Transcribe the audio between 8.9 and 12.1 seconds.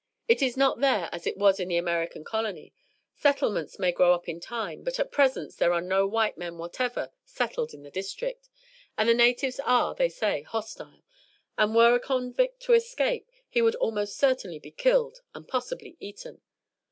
and the natives are, they say, hostile, and were a